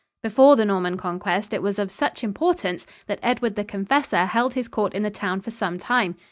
Before 0.23 0.55
the 0.55 0.65
Norman 0.65 0.97
Conquest, 0.97 1.53
it 1.53 1.61
was 1.61 1.77
of 1.77 1.91
such 1.91 2.23
importance 2.23 2.87
that 3.05 3.19
Edward 3.21 3.53
the 3.55 3.63
Confessor 3.63 4.25
held 4.25 4.55
his 4.55 4.67
court 4.67 4.95
in 4.95 5.03
the 5.03 5.11
town 5.11 5.41
for 5.41 5.51
some 5.51 5.77
time. 5.77 6.15